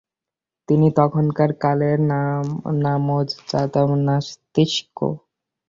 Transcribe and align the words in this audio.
তিনি 0.69 0.87
তখনকার 0.91 1.51
কালের 1.53 1.97
নামজাদা 2.79 3.81
নাস্তিক। 3.99 4.73